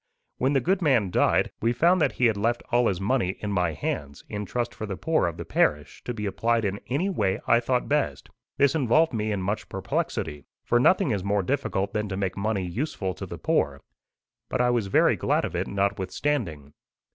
[0.39, 3.51] When the good man died, we found that he had left all his money in
[3.51, 7.07] my hands, in trust for the poor of the parish, to be applied in any
[7.07, 8.27] way I thought best.
[8.57, 12.65] This involved me in much perplexity, for nothing is more difficult than to make money
[12.65, 13.79] useful to the poor.
[14.49, 16.73] But I was very glad of it, notwithstanding.